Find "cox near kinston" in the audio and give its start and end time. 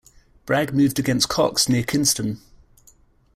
1.29-2.39